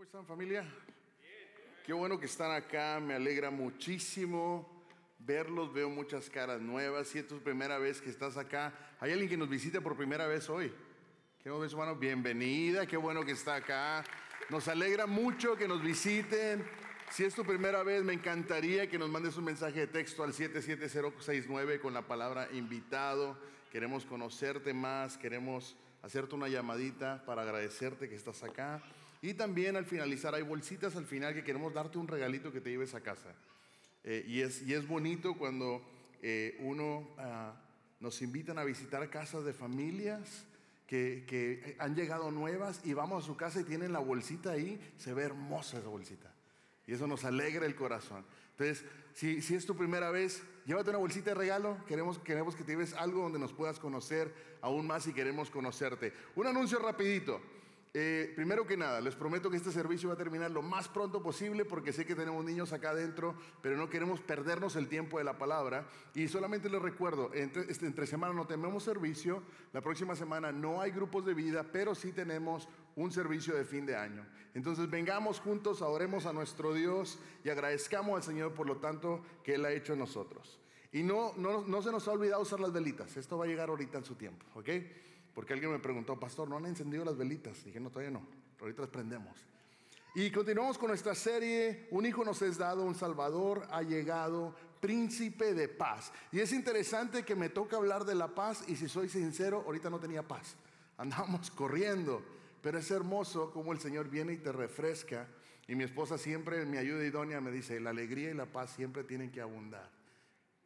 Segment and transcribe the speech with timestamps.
[0.00, 0.64] ¿Cómo están familia?
[1.84, 4.82] Qué bueno que están acá, me alegra muchísimo
[5.18, 7.08] verlos, veo muchas caras nuevas.
[7.08, 10.26] Si es tu primera vez que estás acá, hay alguien que nos visita por primera
[10.26, 10.72] vez hoy.
[11.42, 14.02] Qué bueno, hermano, bienvenida, qué bueno que está acá.
[14.48, 16.64] Nos alegra mucho que nos visiten.
[17.10, 20.32] Si es tu primera vez, me encantaría que nos mandes un mensaje de texto al
[20.32, 23.36] 77069 con la palabra invitado.
[23.70, 28.82] Queremos conocerte más, queremos hacerte una llamadita para agradecerte que estás acá.
[29.22, 32.70] Y también al finalizar hay bolsitas al final que queremos darte un regalito que te
[32.70, 33.34] lleves a casa.
[34.02, 35.82] Eh, y, es, y es bonito cuando
[36.22, 37.54] eh, uno ah,
[38.00, 40.46] nos invitan a visitar casas de familias
[40.86, 44.80] que, que han llegado nuevas y vamos a su casa y tienen la bolsita ahí.
[44.96, 46.34] Se ve hermosa esa bolsita.
[46.86, 48.24] Y eso nos alegra el corazón.
[48.52, 51.76] Entonces, si, si, es tu primera vez, llévate una bolsita de regalo.
[51.86, 56.12] Queremos, queremos que te lleves algo donde nos puedas conocer aún más y queremos conocerte.
[56.34, 57.40] Un anuncio rapidito.
[57.92, 61.20] Eh, primero que nada, les prometo que este servicio va a terminar lo más pronto
[61.20, 65.24] posible porque sé que tenemos niños acá adentro, pero no queremos perdernos el tiempo de
[65.24, 65.88] la palabra.
[66.14, 70.80] Y solamente les recuerdo, entre, este, entre semana no tenemos servicio, la próxima semana no
[70.80, 74.24] hay grupos de vida, pero sí tenemos un servicio de fin de año.
[74.54, 79.56] Entonces vengamos juntos, adoremos a nuestro Dios y agradezcamos al Señor por lo tanto que
[79.56, 80.60] Él ha hecho en nosotros.
[80.92, 83.68] Y no, no, no se nos ha olvidado usar las velitas, esto va a llegar
[83.68, 84.68] ahorita en su tiempo, ¿ok?
[85.40, 87.64] Porque alguien me preguntó, pastor, ¿no han encendido las velitas?
[87.64, 88.26] Dije, no, todavía no,
[88.60, 89.38] ahorita las prendemos.
[90.14, 95.54] Y continuamos con nuestra serie, Un hijo nos es dado, un salvador ha llegado, príncipe
[95.54, 96.12] de paz.
[96.30, 99.88] Y es interesante que me toca hablar de la paz y si soy sincero, ahorita
[99.88, 100.56] no tenía paz.
[100.98, 102.22] Andamos corriendo,
[102.60, 105.26] pero es hermoso como el Señor viene y te refresca.
[105.66, 108.72] Y mi esposa siempre en mi ayuda idónea me dice, la alegría y la paz
[108.72, 109.90] siempre tienen que abundar.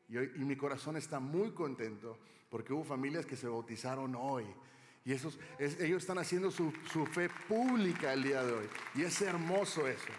[0.08, 2.18] Y, y, mi corazón está muy contento
[2.54, 4.44] porque hubo familias que se bautizaron hoy.
[5.04, 8.68] Y esos, es, ellos están haciendo su, su, fe pública el día de hoy.
[8.94, 10.12] Y es hermoso eso.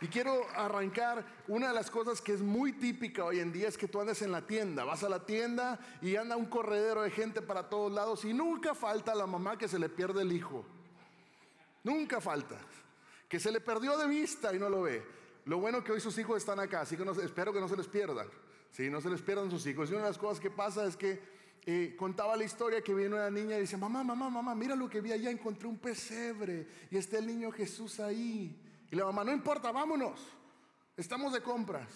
[0.00, 3.76] Y quiero arrancar, una de las cosas que es muy típica hoy en día es
[3.76, 7.10] que tú andas en la tienda, vas a la tienda y anda un corredero de
[7.10, 10.64] gente para todos lados y nunca falta la mamá que se le pierde el hijo.
[11.84, 12.56] Nunca falta.
[13.28, 15.02] Que se le perdió de vista y no lo ve.
[15.44, 17.88] Lo bueno que hoy sus hijos están acá, así que espero que no se les
[17.88, 18.26] pierdan.
[18.70, 19.90] Sí, no se les pierdan sus hijos.
[19.90, 21.36] Y una de las cosas que pasa es que
[21.96, 25.00] contaba la historia que viene una niña y dice, mamá, mamá, mamá, mira lo que
[25.00, 28.58] vi allá, encontré un pesebre y está el niño Jesús ahí.
[28.90, 30.20] Y la mamá, no importa, vámonos,
[30.96, 31.88] estamos de compras.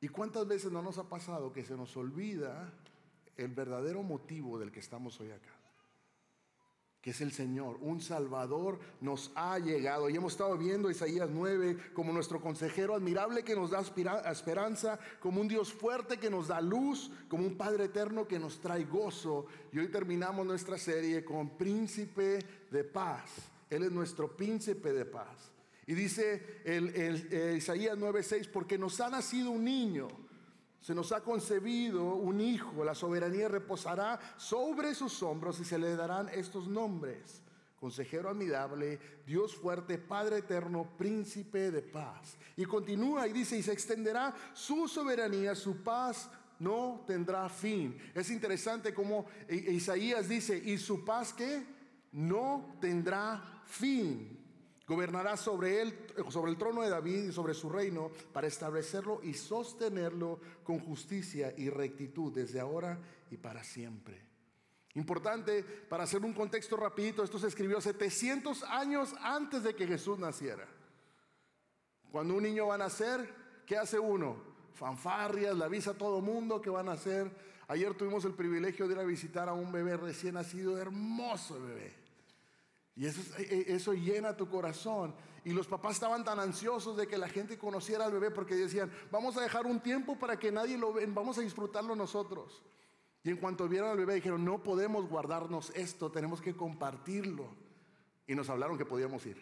[0.00, 2.72] ¿Y cuántas veces no nos ha pasado que se nos olvida
[3.36, 5.50] el verdadero motivo del que estamos hoy acá?
[7.02, 10.10] Que es el Señor, un Salvador nos ha llegado.
[10.10, 15.40] Y hemos estado viendo Isaías 9 como nuestro consejero admirable que nos da esperanza, como
[15.40, 19.46] un Dios fuerte que nos da luz, como un Padre eterno que nos trae gozo.
[19.72, 22.38] Y hoy terminamos nuestra serie con Príncipe
[22.70, 23.30] de Paz.
[23.70, 25.52] Él es nuestro Príncipe de Paz.
[25.86, 30.08] Y dice el, el, el Isaías 9:6, porque nos ha nacido un niño
[30.80, 35.94] se nos ha concebido un hijo, la soberanía reposará sobre sus hombros y se le
[35.94, 37.42] darán estos nombres.
[37.78, 42.36] Consejero admirable, Dios fuerte, Padre eterno, príncipe de paz.
[42.56, 47.96] Y continúa y dice, y se extenderá su soberanía, su paz no tendrá fin.
[48.14, 51.64] Es interesante como Isaías dice, y su paz que
[52.12, 54.39] no tendrá fin.
[54.90, 55.96] Gobernará sobre él,
[56.30, 61.54] sobre el trono de David y sobre su reino para establecerlo y sostenerlo con justicia
[61.56, 62.98] y rectitud desde ahora
[63.30, 64.20] y para siempre.
[64.94, 70.18] Importante, para hacer un contexto rapidito, esto se escribió 700 años antes de que Jesús
[70.18, 70.66] naciera.
[72.10, 73.32] Cuando un niño va a nacer,
[73.66, 74.42] ¿qué hace uno?
[74.74, 77.30] Fanfarrias, le avisa a todo mundo que van a nacer.
[77.68, 81.99] Ayer tuvimos el privilegio de ir a visitar a un bebé recién nacido, hermoso bebé.
[82.96, 85.14] Y eso, e, e, eso, llena tu corazón.
[85.44, 88.90] Y los papás estaban tan ansiosos de que la gente conociera al bebé porque decían,
[89.10, 92.62] vamos a dejar un tiempo para que nadie lo vea, vamos a disfrutarlo nosotros.
[93.22, 97.48] Y en cuanto vieron al bebé dijeron, no podemos guardarnos esto, tenemos que compartirlo.
[98.26, 99.36] Y nos hablaron que podíamos ir.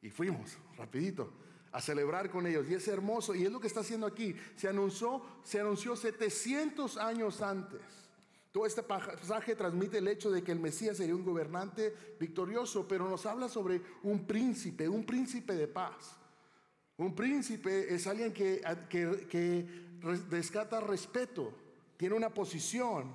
[0.00, 1.32] Y fuimos, rapidito,
[1.72, 2.68] a celebrar con ellos.
[2.68, 3.34] Y es hermoso.
[3.34, 4.36] Y es lo que está haciendo aquí.
[4.56, 7.80] Se anunció, se anunció 700 años antes.
[8.54, 13.08] Todo este pasaje transmite el hecho de que el Mesías sería un gobernante victorioso, pero
[13.08, 16.16] nos habla sobre un príncipe, un príncipe de paz.
[16.96, 19.66] Un príncipe es alguien que, que, que
[20.30, 21.52] rescata respeto,
[21.96, 23.12] tiene una posición,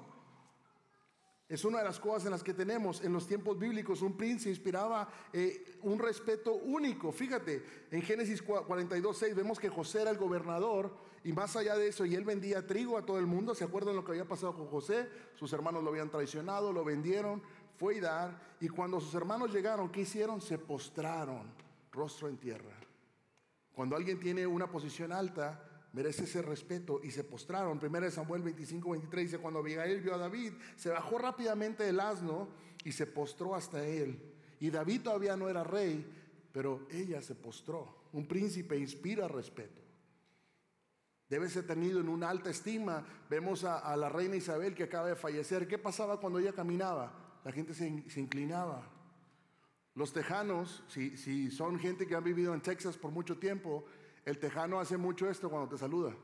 [1.49, 4.03] es una de las cosas en las que tenemos en los tiempos bíblicos.
[4.03, 7.11] Un príncipe inspiraba eh, un respeto único.
[7.11, 11.87] Fíjate, en Génesis 42, 6 vemos que José era el gobernador y más allá de
[11.87, 13.55] eso, y él vendía trigo a todo el mundo.
[13.55, 15.09] ¿Se acuerdan lo que había pasado con José?
[15.35, 17.41] Sus hermanos lo habían traicionado, lo vendieron,
[17.77, 18.39] fue y dar.
[18.59, 20.41] Y cuando sus hermanos llegaron, ¿qué hicieron?
[20.41, 21.51] Se postraron
[21.91, 22.77] rostro en tierra.
[23.73, 27.79] Cuando alguien tiene una posición alta, merece ese respeto y se postraron.
[27.83, 32.49] 1 Samuel 25, 23 dice, cuando Abigail vio a David, se bajó rápidamente del asno
[32.83, 34.19] y se postró hasta él.
[34.59, 36.05] Y David todavía no era rey,
[36.51, 38.07] pero ella se postró.
[38.13, 39.81] Un príncipe inspira respeto.
[41.29, 43.05] Debe ser tenido en una alta estima.
[43.29, 45.67] Vemos a, la reina Isabel que acaba de fallecer.
[45.67, 47.39] ¿Qué pasaba cuando ella caminaba?
[47.45, 48.89] La gente se, inclinaba.
[49.93, 53.85] Los tejanos, si, si son gente que han vivido en Texas por mucho tiempo,
[54.29, 56.15] el tejano hace mucho esto cuando te saluda.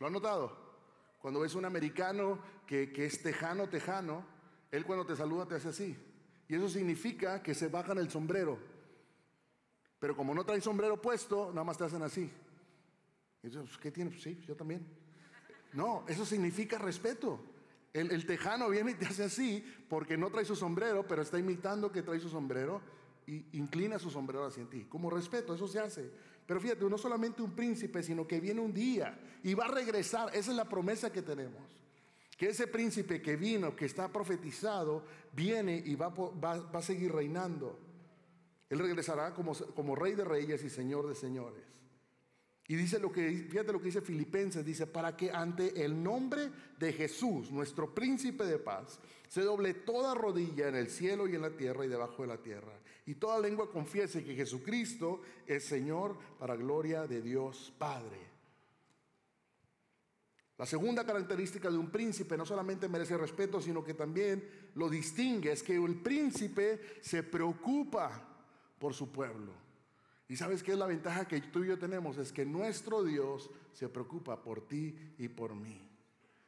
[0.00, 0.56] ¿Lo han notado?
[1.20, 4.24] Cuando ves un americano que, que es tejano, tejano,
[4.70, 5.96] él cuando te saluda te hace así.
[6.48, 8.58] Y eso significa que se bajan el sombrero.
[9.98, 12.30] Pero como no traen sombrero puesto, nada más te hacen así.
[13.40, 14.10] Pues, ¿qué tiene?
[14.10, 14.86] Pues sí, yo también.
[15.72, 17.40] No, eso significa respeto.
[17.92, 21.92] El, tejano viene y te hace así porque no trae su sombrero, pero está imitando
[21.92, 22.82] que trae su sombrero
[23.26, 24.86] y inclina su sombrero hacia ti.
[24.88, 26.10] Como respeto, eso se hace.
[26.46, 30.28] Pero fíjate, no solamente un príncipe, sino que viene un día y va a regresar.
[30.34, 31.62] Esa es la promesa que tenemos.
[32.36, 36.12] Que ese príncipe que vino, que está profetizado, viene y va,
[36.72, 37.78] a seguir reinando.
[38.68, 41.64] Él regresará como, como rey de reyes y señor de señores.
[42.66, 46.50] Y dice lo que, fíjate lo que dice Filipenses, dice, para que ante el nombre
[46.78, 48.98] de Jesús, nuestro príncipe de paz,
[49.28, 52.38] se doble toda rodilla en el cielo y en la tierra y debajo de la
[52.38, 52.72] tierra.
[53.06, 58.34] Y toda lengua confiese que Jesucristo es Señor para gloria de Dios Padre.
[60.56, 65.52] La segunda característica de un príncipe no solamente merece respeto, sino que también lo distingue,
[65.52, 68.22] es que el príncipe se preocupa
[68.78, 69.52] por su pueblo.
[70.28, 73.50] Y sabes qué es la ventaja que tú y yo tenemos, es que nuestro Dios
[73.72, 75.80] se preocupa por ti y por mí.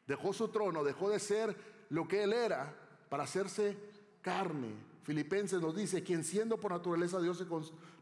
[0.07, 1.57] Dejó su trono, dejó de ser
[1.91, 2.75] lo que él era
[3.09, 3.77] para hacerse
[4.23, 4.73] carne.
[5.07, 7.47] Filipenses nos dice, quien siendo por naturaleza Dios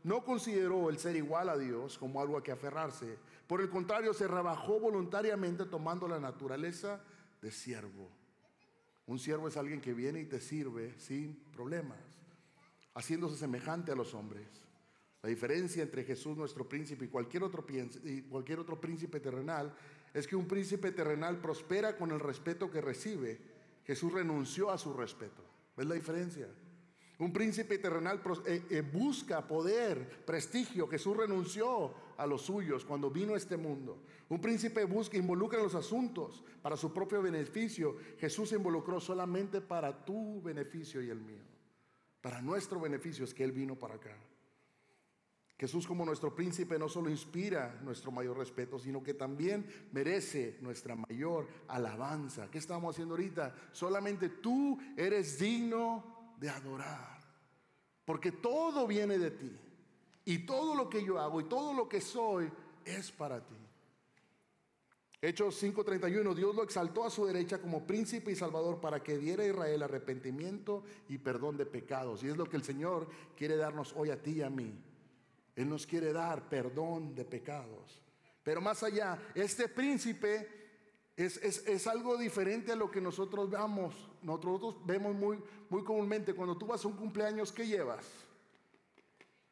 [0.05, 4.15] no consideró el ser igual a Dios como algo a que aferrarse, por el contrario,
[4.15, 7.05] se rebajó voluntariamente tomando la naturaleza
[7.43, 8.09] de siervo.
[9.07, 11.99] Un siervo es alguien que viene y te sirve sin problemas,
[12.95, 14.47] haciéndose semejante a los hombres.
[15.23, 17.67] La diferencia entre Jesús, nuestro príncipe, y cualquier otro,
[18.31, 19.75] cualquier otro príncipe terrenal
[20.15, 23.39] es que un príncipe terrenal prospera con el respeto que recibe.
[23.87, 25.43] Jesús renunció a su respeto.
[25.77, 26.49] ¿Ves la diferencia?
[27.19, 30.89] Un príncipe terrenal eh, eh, busca poder, prestigio.
[30.89, 34.03] Jesús renunció a los suyos cuando vino a este mundo.
[34.29, 37.97] Un príncipe busca, involucra en los asuntos para su propio beneficio.
[38.19, 41.45] Jesús se involucró solamente para tu beneficio y el mío.
[42.21, 44.17] Para nuestro beneficio es que Él vino para acá.
[45.57, 50.97] Jesús como nuestro príncipe no solo inspira nuestro mayor respeto, sino que también merece nuestra
[50.97, 52.51] mayor alabanza.
[52.51, 53.55] ¿Qué estamos haciendo ahorita?
[53.71, 57.21] Solamente tú eres digno de adorar.
[58.05, 59.61] Porque todo viene de ti.
[60.27, 62.51] Y todo lo que yo hago y todo lo que soy
[62.85, 63.57] es para ti.
[65.21, 69.43] Hechos 5:31, Dios lo exaltó a su derecha como príncipe y salvador para que diera
[69.43, 72.23] a Israel arrepentimiento y perdón de pecados.
[72.23, 74.79] Y es lo que el Señor quiere darnos hoy a ti y a mí.
[75.57, 78.03] Él nos quiere dar perdón de pecados.
[78.43, 80.47] Pero más allá, este príncipe
[81.17, 83.95] es, es, algo diferente a lo que nosotros vemos.
[84.25, 85.39] Nosotros vemos muy,
[85.71, 88.05] muy comúnmente cuando tú vas a un cumpleaños, ¿qué llevas?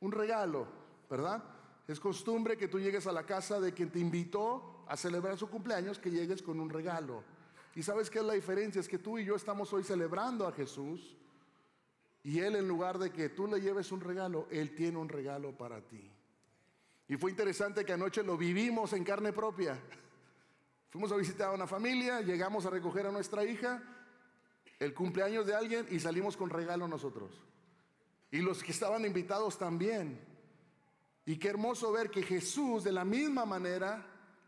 [0.02, 0.66] un regalo,
[1.08, 1.42] ¿verdad?
[1.86, 5.48] Es costumbre que tú llegues a la casa de quien te invitó a celebrar su
[5.48, 7.22] cumpleaños, que llegues con un regalo.
[7.74, 8.80] Y sabes qué es la diferencia?
[8.80, 11.16] Es que tú y yo estamos hoy celebrando a Jesús
[12.24, 15.56] y Él en lugar de que tú le lleves un regalo, Él tiene un regalo
[15.56, 16.10] para ti.
[17.08, 19.78] Y fue interesante que anoche lo vivimos en carne propia.
[20.90, 23.82] Fuimos a visitar a una familia, llegamos a recoger a nuestra hija,
[24.82, 27.30] el cumpleaños de alguien y salimos con regalo nosotros.
[28.32, 30.18] Y los que estaban invitados también.
[31.24, 34.04] Y qué hermoso ver que Jesús de la misma manera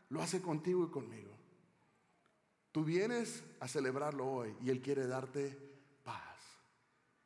[0.08, 1.30] lo hace contigo y conmigo.
[2.72, 5.56] Tú vienes a celebrarlo hoy y Él quiere darte
[6.02, 6.40] paz.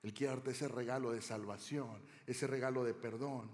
[0.02, 3.50] Él quiere darte ese regalo de salvación, ese regalo de perdón.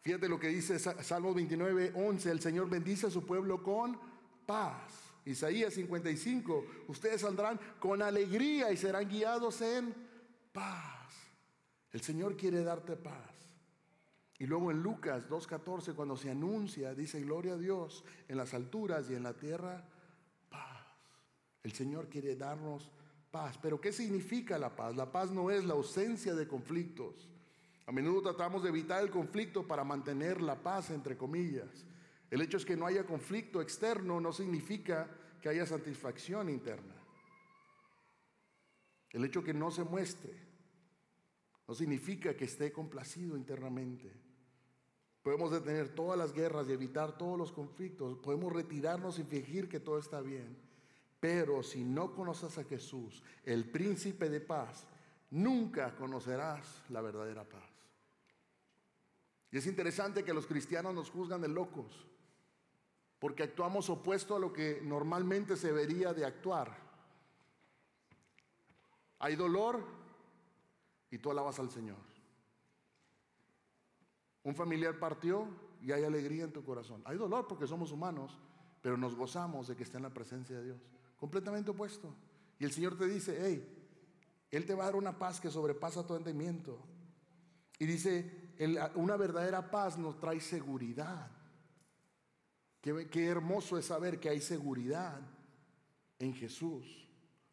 [0.00, 2.30] Fíjate lo que dice Salmo 29, 11.
[2.30, 4.00] El Señor bendice a su pueblo con
[4.46, 5.09] paz.
[5.30, 6.66] Isaías 55.
[6.88, 9.94] Ustedes saldrán con alegría y serán guiados en
[10.52, 11.14] paz.
[11.92, 13.40] El Señor quiere darte paz.
[14.38, 19.10] Y luego en Lucas 2.14, cuando se anuncia, dice, gloria a Dios en las alturas
[19.10, 19.86] y en la tierra,
[20.48, 20.86] paz.
[21.62, 22.90] El Señor quiere darnos
[23.30, 23.58] paz.
[23.60, 24.96] Pero ¿qué significa la paz?
[24.96, 27.28] La paz no es la ausencia de conflictos.
[27.86, 31.84] A menudo tratamos de evitar el conflicto para mantener la paz, entre comillas.
[32.30, 35.08] El hecho es que no haya conflicto externo no significa
[35.40, 36.94] que haya satisfacción interna.
[39.10, 40.32] El hecho que no se muestre
[41.66, 44.12] no significa que esté complacido internamente.
[45.22, 48.18] Podemos detener todas las guerras y evitar todos los conflictos.
[48.18, 50.56] Podemos retirarnos y fingir que todo está bien.
[51.20, 54.86] Pero si no conoces a Jesús, el príncipe de paz,
[55.30, 57.70] nunca conocerás la verdadera paz.
[59.52, 62.06] Y es interesante que los cristianos nos juzgan de locos,
[63.20, 66.74] porque actuamos opuesto a lo que normalmente se debería de actuar.
[69.18, 69.84] Hay dolor
[71.10, 71.98] y tú alabas al Señor.
[74.42, 75.46] Un familiar partió
[75.82, 77.02] y hay alegría en tu corazón.
[77.04, 78.38] Hay dolor porque somos humanos,
[78.80, 80.80] pero nos gozamos de que esté en la presencia de Dios.
[81.18, 82.14] Completamente opuesto.
[82.58, 83.86] Y el Señor te dice, hey,
[84.50, 86.78] Él te va a dar una paz que sobrepasa tu entendimiento.
[87.78, 88.54] Y dice,
[88.94, 91.30] una verdadera paz nos trae seguridad.
[92.80, 95.20] Qué, hermoso es saber que hay seguridad
[96.18, 97.08] en Jesús.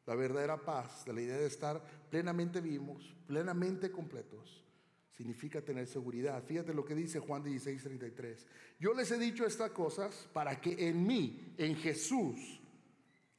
[0.05, 4.63] La verdadera paz, la idea de estar plenamente vivos, plenamente completos
[5.11, 6.43] significa tener seguridad.
[6.43, 8.47] Fíjate lo que dice Juan 16, 33.
[8.79, 12.61] Yo les he dicho estas cosas para que en mí, en Jesús,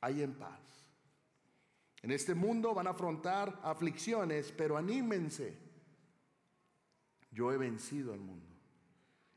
[0.03, 0.61] en paz.
[2.03, 5.57] En este mundo van a afrontar aflicciones, pero anímense.
[7.31, 8.48] Yo he vencido al mundo.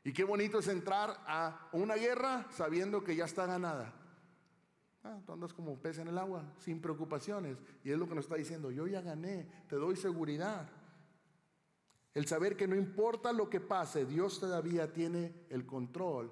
[0.04, 3.94] Y qué bonito es entrar a una guerra sabiendo que ya está ganada.
[5.04, 7.58] Ah, tú andas como pez en el agua, sin preocupaciones.
[7.84, 10.68] Y es lo que nos está diciendo, yo ya gané, te doy seguridad.
[12.14, 16.30] El saber que no importa lo que pase, Dios todavía tiene el control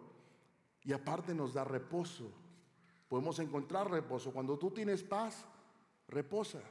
[0.84, 2.32] y aparte nos da reposo.
[3.08, 4.32] Podemos encontrar reposo.
[4.32, 5.44] Cuando tú tienes paz,
[6.06, 6.62] reposas.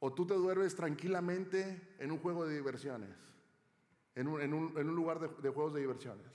[0.00, 3.10] O tú te duermes tranquilamente en un juego de diversiones,
[4.14, 6.26] en un, lugar de, de juegos de diversiones.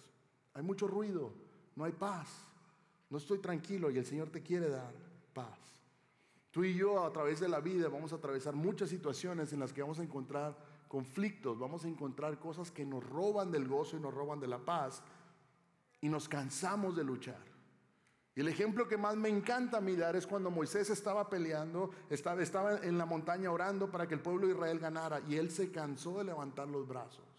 [0.53, 1.31] Hay mucho ruido,
[1.75, 2.48] no hay paz.
[3.10, 4.93] No estoy tranquilo y el Señor te quiere dar
[5.34, 5.57] paz.
[6.51, 9.72] Tú y yo a través de la vida vamos a atravesar muchas situaciones en las
[9.72, 10.57] que vamos a encontrar
[10.88, 14.57] conflictos, vamos a encontrar cosas que nos roban del gozo y nos roban de la
[14.57, 15.01] paz
[16.01, 17.46] y nos cansamos de luchar.
[18.36, 22.77] Y el ejemplo que más me encanta mirar es cuando Moisés estaba peleando, estaba, estaba
[22.79, 26.19] en la montaña orando para que el pueblo de Israel ganara y él se cansó
[26.19, 27.37] de levantar los brazos.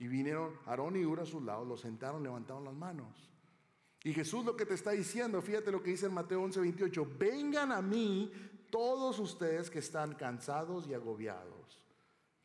[0.00, 3.30] Y vinieron Aarón y Ur a sus lados, lo sentaron, levantaron las manos.
[4.02, 7.06] Y Jesús lo que te está diciendo, fíjate lo que dice en Mateo 11, 28,
[7.18, 8.32] vengan a mí
[8.70, 11.84] todos ustedes que están cansados y agobiados,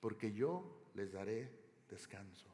[0.02, 1.50] porque yo les daré
[1.90, 2.50] descanso.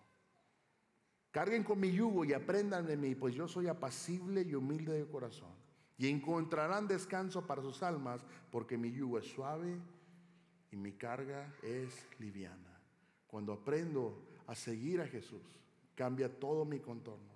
[1.31, 5.08] Carguen con mi yugo y aprendan de mí, pues yo soy apacible y humilde de
[5.08, 5.55] corazón.
[5.98, 9.79] Y encontrarán descanso para sus almas, porque mi yugo es suave
[10.72, 12.79] y mi carga es liviana.
[13.27, 15.62] Cuando aprendo a seguir a Jesús,
[15.96, 17.31] cambia todo mi contorno.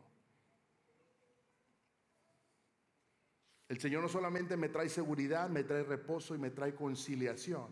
[3.70, 7.68] El Señor no solamente me trae seguridad, me trae reposo y me trae conciliación.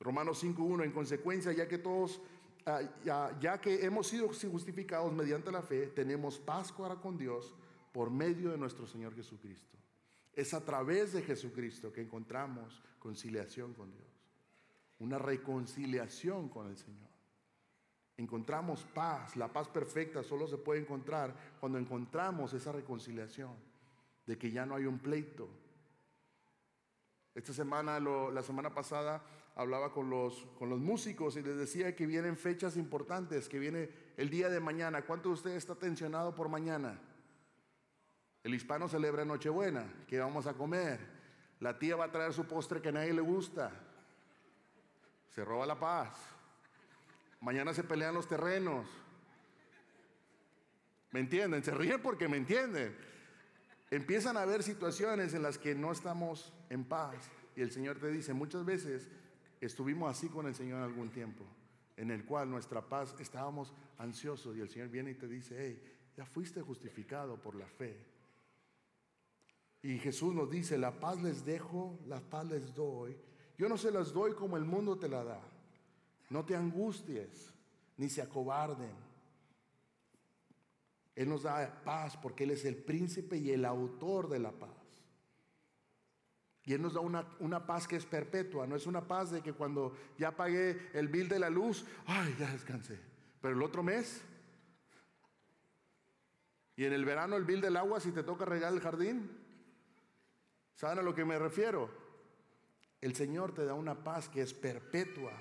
[0.00, 2.20] Romanos 5.1, en consecuencia, ya que todos,
[2.66, 7.54] ah, ya, que hemos sido justificados mediante la fe, tenemos paz para con Dios
[7.92, 9.78] por medio de nuestro Señor Jesucristo.
[10.32, 14.08] Es a través de Jesucristo que encontramos conciliación con Dios,
[14.98, 17.11] una reconciliación con el Señor.
[18.16, 23.54] Encontramos paz, la paz perfecta solo se puede encontrar cuando encontramos esa reconciliación,
[24.26, 25.48] de que ya no hay un pleito.
[27.34, 29.22] Esta semana, la semana pasada,
[29.54, 33.90] hablaba con los, con los músicos y les decía que vienen fechas importantes, que viene
[34.16, 35.02] el día de mañana.
[35.02, 36.98] ¿Cuánto de ustedes está tensionado por mañana?
[38.44, 41.00] El hispano celebra Nochebuena, que vamos a comer.
[41.60, 43.70] La tía va a traer su postre que a nadie le gusta.
[45.30, 46.18] Se roba la paz.
[47.42, 48.86] Mañana se pelean los terrenos.
[51.10, 51.62] ¿Me entienden?
[51.64, 52.96] Se ríen porque me entienden.
[53.90, 57.16] Empiezan a haber situaciones en las que no estamos en paz.
[57.56, 59.08] Y el Señor te dice, muchas veces
[59.60, 61.44] estuvimos así con el Señor algún tiempo,
[61.96, 65.82] en el cual nuestra paz estábamos ansiosos y el Señor viene y te dice, hey,
[66.16, 68.06] ya fuiste justificado por la fe.
[69.82, 73.16] Y Jesús nos dice, la paz les dejo, la paz les doy.
[73.58, 75.51] Yo no se las doy como el mundo te la da.
[76.32, 77.52] No te angusties,
[77.98, 78.90] ni se acobarden.
[81.14, 84.70] Él nos da paz porque Él es el príncipe y el autor de la paz.
[86.64, 89.42] Y Él nos da una, una, paz que es perpetua, no es una paz de
[89.42, 92.98] que cuando ya pagué el bill de la luz, ay, ya descansé.
[93.42, 94.24] Pero el otro mes,
[96.76, 99.30] y en el verano el bill del agua, si te toca regar el jardín,
[100.76, 101.90] ¿saben a lo que me refiero?
[103.02, 105.38] El Señor te da una paz que es perpetua,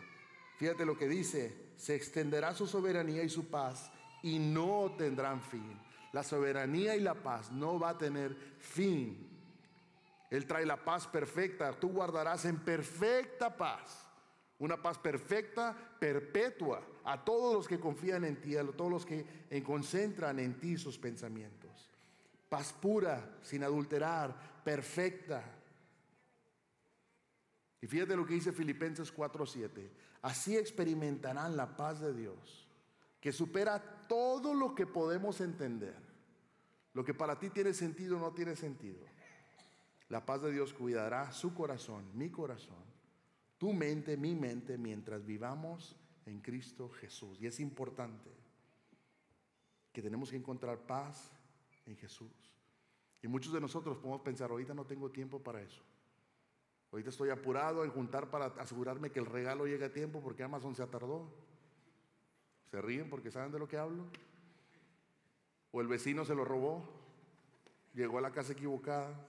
[0.62, 3.92] Fíjate lo que dice, se extenderá su soberanía y su paz
[4.22, 5.76] y no tendrán fin.
[6.14, 9.28] La soberanía y la paz no va a tener fin.
[10.30, 14.08] Él trae la paz perfecta, tú guardarás en perfecta paz.
[14.60, 19.26] Una paz perfecta, perpetua, a todos los que confían en ti, a todos los que
[19.66, 21.90] concentran en ti sus pensamientos.
[22.50, 25.44] Paz pura, sin adulterar, perfecta.
[27.82, 30.11] Y fíjate lo que dice Filipenses 4:7.
[30.22, 32.68] Así experimentarán la paz de Dios,
[33.20, 35.96] que supera todo lo que podemos entender.
[36.94, 39.00] Lo que para ti tiene sentido no tiene sentido.
[40.10, 42.84] La paz de Dios cuidará su corazón, mi corazón,
[43.58, 47.40] tu mente, mi mente, mientras vivamos en Cristo Jesús.
[47.40, 48.30] Y es importante
[49.94, 51.32] que tenemos que encontrar paz
[51.86, 52.32] en Jesús.
[53.24, 55.82] Y muchos de nosotros podemos pensar, ahorita no tengo tiempo para eso.
[56.92, 60.76] Ahorita estoy apurado en juntar para asegurarme que el regalo llegue a tiempo porque Amazon
[60.76, 61.32] se tardó.
[62.70, 64.06] ¿Se ríen porque saben de lo que hablo?
[65.72, 66.84] ¿O el vecino se lo robó?
[67.94, 69.28] Llegó a la casa equivocada.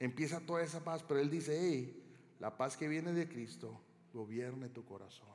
[0.00, 3.80] Empieza toda esa paz, pero Él dice, hey, la paz que viene de Cristo
[4.12, 5.28] gobierne tu corazón.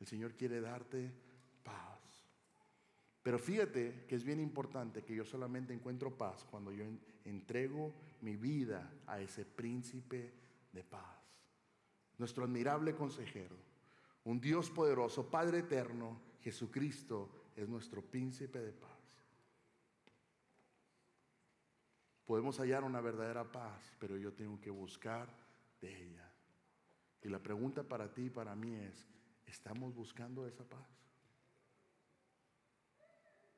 [0.00, 1.12] El Señor quiere darte.
[3.24, 6.84] Pero fíjate que es bien importante que yo solamente encuentro paz cuando yo
[7.24, 10.30] entrego mi vida a ese príncipe
[10.70, 11.24] de paz.
[12.18, 13.56] Nuestro admirable consejero,
[14.24, 18.90] un Dios poderoso, Padre eterno, Jesucristo es nuestro príncipe de paz.
[22.26, 25.34] Podemos hallar una verdadera paz, pero yo tengo que buscar
[25.80, 26.30] de ella.
[27.22, 29.08] Y la pregunta para ti y para mí es,
[29.46, 31.03] ¿estamos buscando esa paz?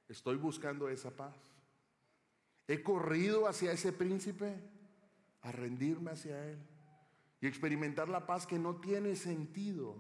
[0.09, 1.35] ¿Estoy buscando esa paz?
[2.69, 4.55] ¿He corrido hacia ese príncipe
[5.43, 6.59] a rendirme hacia él
[7.41, 9.97] y experimentar la paz que no tiene sentido?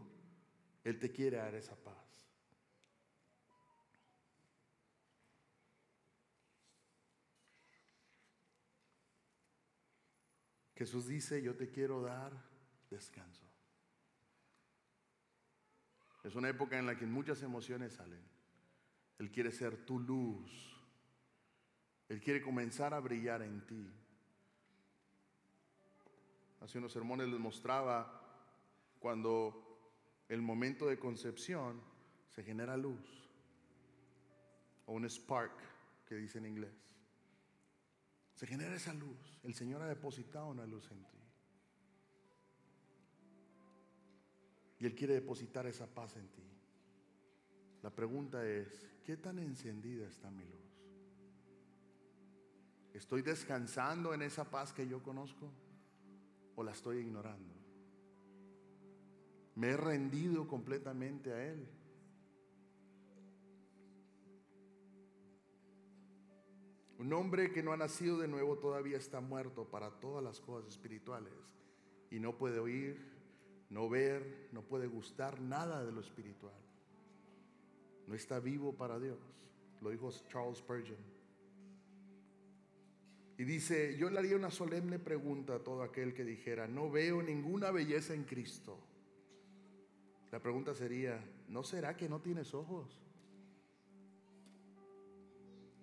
[0.85, 1.97] Él te quiere dar esa paz.
[10.77, 12.33] Jesús dice, yo te quiero dar
[12.91, 13.43] descanso.
[16.23, 18.36] Es una época en la que muchas emociones salen.
[19.19, 20.51] Él quiere ser tu luz.
[22.09, 23.91] Él quiere comenzar a brillar en ti.
[26.61, 28.23] Hace unos sermones les mostraba
[28.99, 29.63] cuando
[30.29, 31.81] el momento de concepción
[32.35, 33.01] se genera luz.
[34.87, 35.53] O un spark,
[36.07, 36.75] que dice en inglés.
[38.35, 39.41] Se genera esa luz.
[39.43, 41.19] El Señor ha depositado una luz en ti.
[44.79, 46.56] Y Él quiere depositar esa paz en ti.
[47.87, 50.83] La pregunta es, ¿qué tan encendida está mi luz?
[52.93, 55.53] ¿Estoy descansando en esa paz que yo conozco
[56.57, 57.55] o la estoy ignorando?
[59.55, 61.69] ¿Me he rendido completamente a Él?
[66.99, 70.69] Un hombre que no ha nacido de nuevo todavía está muerto para todas las cosas
[70.73, 71.33] espirituales
[72.11, 73.13] y no puede oír,
[73.71, 76.66] no ver, no puede gustar nada de lo espiritual.
[78.07, 79.19] No está vivo para Dios.
[79.81, 81.17] Lo dijo Charles Spurgeon.
[83.39, 87.23] Y dice, yo le haría una solemne pregunta a todo aquel que dijera, no veo
[87.23, 88.79] ninguna belleza en Cristo.
[90.33, 92.99] La pregunta sería, ¿no será que no tienes ojos?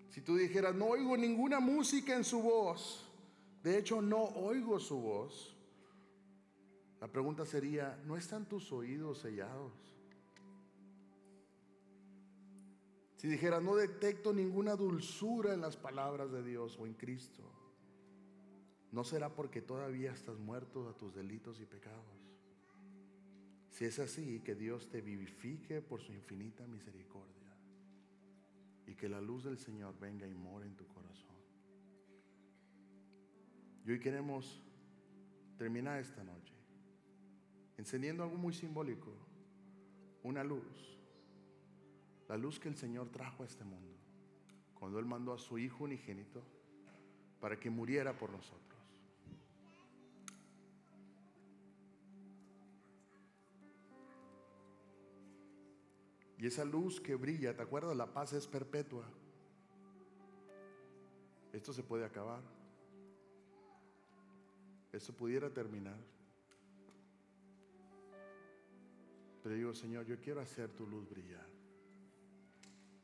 [0.09, 3.07] Si tú dijeras, no oigo ninguna música en su voz,
[3.63, 5.55] de hecho no oigo su voz,
[7.01, 9.92] la pregunta sería, ¿no están tus oídos sellados?
[13.23, 17.41] Si dijeras, no detecto ninguna dulzura en las palabras de Dios o en Cristo,
[18.91, 22.03] ¿no será porque todavía estás muerto a tus delitos y pecados?
[23.69, 27.55] Si es así, que Dios te vivifique por su infinita misericordia
[28.87, 31.37] y que la luz del Señor venga y more en tu corazón.
[33.85, 34.61] Y hoy queremos
[35.57, 36.53] terminar esta noche
[37.77, 39.13] encendiendo algo muy simbólico,
[40.23, 40.92] una luz,
[42.33, 43.95] la luz que el Señor trajo a este mundo
[44.73, 46.41] cuando Él mandó a su Hijo unigénito
[47.39, 48.81] para que muriera por nosotros.
[56.39, 57.95] Y esa luz que brilla, ¿te acuerdas?
[57.95, 59.05] La paz es perpetua.
[61.51, 62.41] Esto se puede acabar.
[64.91, 65.99] Esto pudiera terminar.
[69.43, 71.52] Pero digo, Señor, yo quiero hacer tu luz brillar.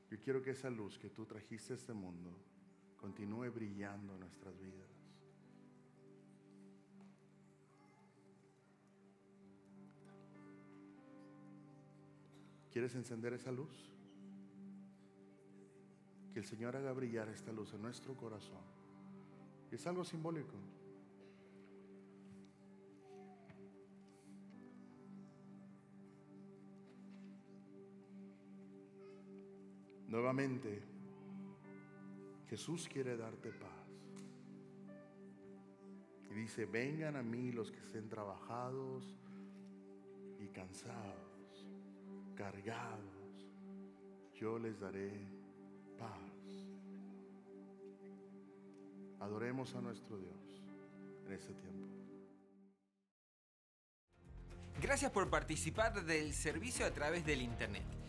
[0.10, 2.32] Yo quiero que esa luz que tú trajiste a este mundo
[2.98, 4.90] continúe brillando en nuestras vidas.
[12.72, 13.92] ¿Quieres encender esa luz?
[16.34, 18.62] Que el Señor haga brillar esta luz en nuestro corazón.
[19.72, 20.56] Es algo simbólico.
[30.20, 30.82] Nuevamente,
[32.50, 33.88] Jesús quiere darte paz.
[36.30, 39.18] Y dice, vengan a mí los que estén trabajados
[40.42, 41.66] y cansados,
[42.36, 43.48] cargados,
[44.34, 45.10] yo les daré
[45.98, 46.20] paz.
[49.22, 50.64] Adoremos a nuestro Dios
[51.28, 51.88] en este tiempo.
[54.82, 58.09] Gracias por participar del servicio a través del Internet.